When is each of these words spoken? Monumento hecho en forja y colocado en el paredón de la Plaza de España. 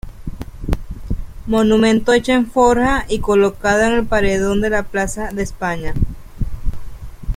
Monumento 1.45 2.11
hecho 2.11 2.31
en 2.31 2.47
forja 2.49 3.05
y 3.07 3.19
colocado 3.19 3.83
en 3.83 3.91
el 3.91 4.05
paredón 4.07 4.59
de 4.59 4.71
la 4.71 4.81
Plaza 4.81 5.29
de 5.31 5.43
España. 5.43 5.93